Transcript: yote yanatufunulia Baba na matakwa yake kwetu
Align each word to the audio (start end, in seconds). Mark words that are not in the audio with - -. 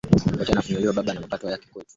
yote 0.29 0.39
yanatufunulia 0.49 0.93
Baba 0.93 1.13
na 1.13 1.21
matakwa 1.21 1.51
yake 1.51 1.67
kwetu 1.73 1.89